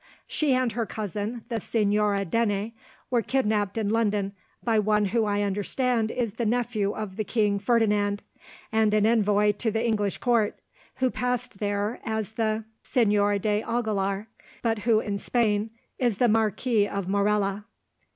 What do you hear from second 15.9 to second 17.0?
is the Marquis